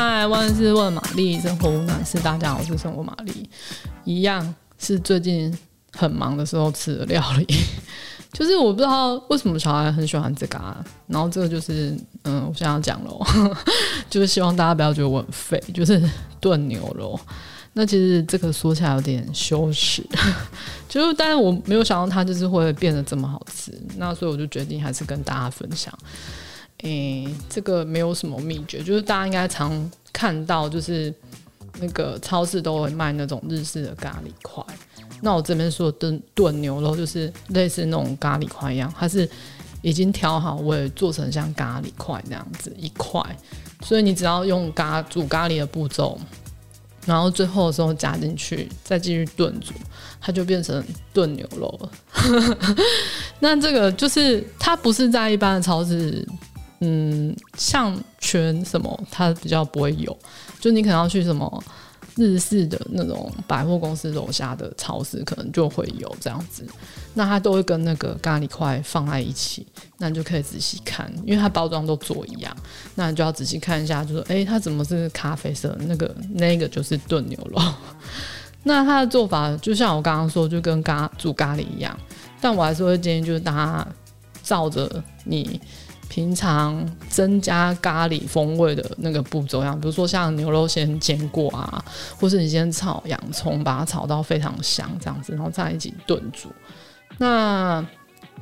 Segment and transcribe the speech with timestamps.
[0.00, 2.20] 嗨，万事问玛丽，生活无难事。
[2.20, 3.50] 大家好，我是生活玛丽，
[4.04, 5.52] 一样是最近
[5.92, 7.44] 很忙的时候吃的料理。
[8.32, 13.20] 就是我不知道为什么小孩很喜欢这个，啊，然后这个就是嗯，我想要讲喽，
[14.08, 16.00] 就是希望大家不要觉得我很废，就是
[16.38, 17.18] 炖牛肉。
[17.72, 20.06] 那其实这个说起来有点羞耻，
[20.88, 25.92] 就是但是我没有想到它就是会变得这么好吃，那所以我就决定还是跟大家分享。
[26.82, 31.12] 诶、这个没有什么秘诀，就是大家应该常看到，就是
[31.80, 34.64] 那个超市都会卖那种日式的咖喱块。
[35.20, 39.28] 那我这边说炖炖牛肉，就是类似那种咖喱块一样，它是
[39.82, 43.20] 已经调好味，做成像咖喱块那样子一块。
[43.82, 46.16] 所以你只要用咖煮咖喱的步骤，
[47.04, 49.72] 然后最后的时候加进去，再继续炖煮，
[50.20, 52.56] 它就变成炖牛肉了。
[53.40, 56.24] 那这个就是它不是在一般的超市。
[56.80, 60.16] 嗯，像全什么，它比较不会有，
[60.60, 61.64] 就你可能要去什么
[62.16, 66.64] 日式的那种百货公司楼下的超市，可能就会有这样子。
[67.14, 72.56] 那它都会跟那个咖喱块放在一起，那你就可以仔细看，因为它包装都做一样，
[72.94, 75.76] 那你就要仔细看一下，就说，哎、它怎么是咖啡色？
[75.80, 77.60] 那个那个就是炖牛肉。
[78.62, 81.98] 那它的做法就像我刚刚说，就跟咖煮咖喱一样，
[82.40, 83.88] 但我还是会建议，就是大家
[84.44, 85.60] 照着你。
[86.08, 91.84] 平常增加咖喱风味的那个步骤，样比如说像牛肉先煎过啊，
[92.18, 96.48] 或是你先炒洋葱，把它炒到非常香这样子，然后再一起炖煮。
[97.18, 97.84] 那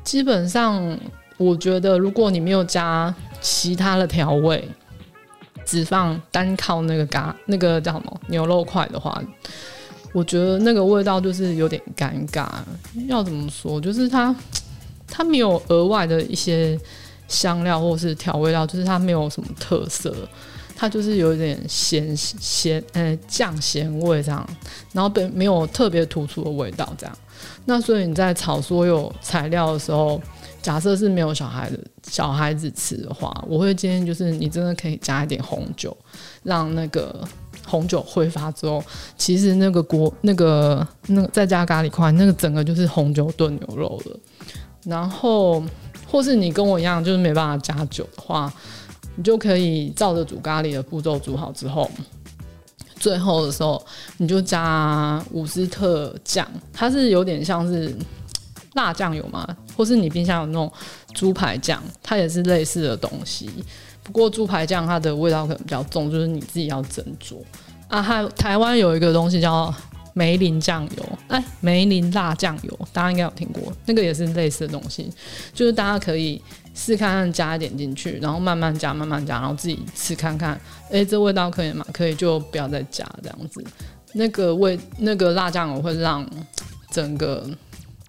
[0.05, 0.97] 基本上，
[1.37, 4.69] 我觉得如果你没有加其他的调味，
[5.65, 9.21] 只放单靠那个咖那个叫什么牛肉块的话，
[10.13, 12.47] 我觉得那个味道就是有点尴尬。
[13.09, 13.81] 要怎么说？
[13.81, 14.35] 就是它
[15.09, 16.79] 它没有额外的一些。
[17.29, 20.15] 香料或是调味料，就是它没有什么特色，
[20.77, 24.49] 它就是有点咸咸呃酱咸味这样，
[24.93, 27.19] 然后没没有特别突出的味道这样。
[27.65, 30.21] 那所以你在炒所有材料的时候，
[30.63, 31.79] 假设是没有小孩的
[32.09, 35.95] 小孩子吃的话，我会建议就是你真的可以加一点红酒，
[36.43, 37.23] 让那个
[37.67, 38.83] 红酒挥发之后，
[39.19, 44.19] 其实那个锅那个那个再加咖喱块，那个整个就是红酒炖牛肉了，
[44.87, 45.63] 然后。
[46.09, 48.51] 或是你跟我一样，就是没办法加酒的话，
[49.17, 51.91] 你就可以照着煮咖喱的步骤煮好之后，
[52.95, 53.85] 最后的时候
[54.17, 57.93] 你就加伍斯特酱，它是有点像是
[58.75, 59.45] 辣酱油嘛，
[59.77, 60.73] 或是你冰箱有那种
[61.13, 63.51] 猪排酱，它也是类似的东西。
[64.05, 67.43] 不过猪排酱它的味道可能比较重，就是你自己要斟酌
[67.89, 68.01] 啊。
[68.01, 69.75] 还台湾有一个东西叫。
[70.19, 75.13] 梅林酱油，哎，梅林辣酱油，大家应该有听过，那个也是类似的东西，
[75.53, 76.41] 就是大家可以
[76.75, 80.59] 试看看加一点进去，然后慢慢加，慢慢加，然后自己吃看看，
[80.91, 81.85] 哎，这味道可以吗？
[81.93, 83.63] 可以就不要再加这样子。
[84.15, 86.27] 那个味，那个辣酱油会让
[86.91, 87.47] 整个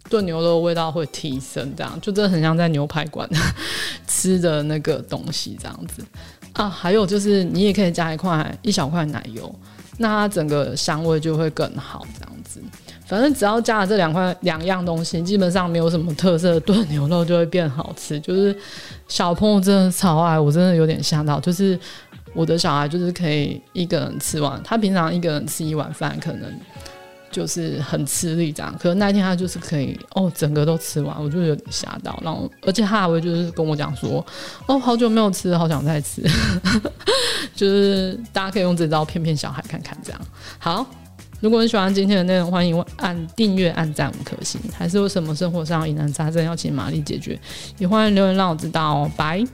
[0.09, 3.29] 炖牛肉的味道会提升，这样就真的很像在牛排馆
[4.07, 6.01] 吃的那个东西这样子
[6.53, 6.69] 啊。
[6.69, 9.53] 还有就是你也可以加一块一小块奶油。
[9.97, 12.61] 那它整个香味就会更好，这样子。
[13.05, 18.19] 反正只要加了这两块两样东西，基本上没有什么特色的炖牛肉就会变好吃。
[18.19, 18.55] 就是
[19.07, 21.39] 小朋友真的超爱，我真的有点吓到。
[21.39, 21.79] 就是
[22.33, 26.51] 我的小孩就是可以一个人吃完，他平常一个人吃一碗饭可能。
[27.37, 32.19] 就是很吃力这样，可是那天他就是可以哦，整个都吃完，我就有点吓到。
[32.23, 34.25] 然后，而且他还会就是跟我讲说，
[34.65, 36.23] 哦，好久没有吃，好想再吃。
[37.53, 40.19] 就是大家可以用这招骗骗小孩看看这样。
[40.57, 40.83] 好，
[41.39, 44.59] 如果你喜欢今天的内容，欢迎按订阅、按赞五颗星。
[44.75, 47.39] 还是有什么生活上疑难杂症要请玛丽解决，
[47.77, 49.11] 也欢迎留言让我知道哦。
[49.15, 49.45] 拜。